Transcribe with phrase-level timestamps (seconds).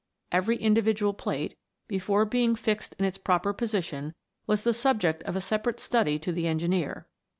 [0.31, 1.55] Every individual plate,
[1.87, 4.15] before being fixed in its proper position,
[4.47, 7.07] was the subject of a separate study to the engineer.